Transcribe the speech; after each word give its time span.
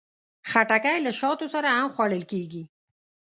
خټکی 0.49 0.97
له 1.05 1.11
شاتو 1.19 1.45
سره 1.53 1.69
هم 1.77 1.87
خوړل 1.95 2.23
کېږي. 2.31 2.63